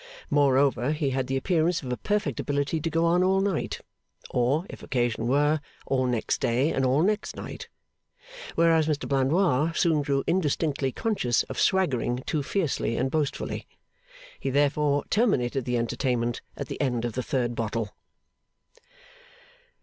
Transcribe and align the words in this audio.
Moreover, 0.31 0.93
he 0.93 1.11
had 1.11 1.27
the 1.27 1.37
appearance 1.37 1.83
of 1.83 1.91
a 1.93 1.97
perfect 1.97 2.39
ability 2.39 2.81
to 2.81 2.89
go 2.89 3.05
on 3.05 3.21
all 3.23 3.39
night; 3.39 3.81
or, 4.31 4.65
if 4.67 4.81
occasion 4.81 5.27
were, 5.27 5.61
all 5.85 6.07
next 6.07 6.39
day 6.41 6.71
and 6.71 6.83
all 6.83 7.03
next 7.03 7.35
night; 7.35 7.69
whereas 8.55 8.87
Mr 8.87 9.07
Blandois 9.07 9.73
soon 9.73 10.01
grew 10.01 10.23
indistinctly 10.25 10.91
conscious 10.91 11.43
of 11.43 11.59
swaggering 11.59 12.23
too 12.25 12.41
fiercely 12.41 12.97
and 12.97 13.11
boastfully. 13.11 13.67
He 14.39 14.49
therefore 14.49 15.05
terminated 15.11 15.65
the 15.65 15.77
entertainment 15.77 16.41
at 16.57 16.67
the 16.67 16.81
end 16.81 17.05
of 17.05 17.13
the 17.13 17.21
third 17.21 17.53
bottle. 17.53 17.93